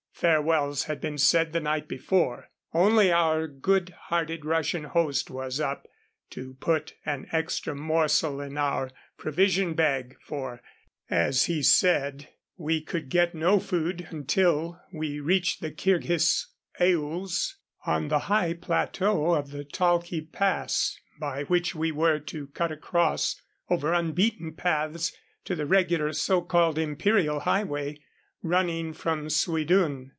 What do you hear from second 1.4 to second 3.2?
the night before. Only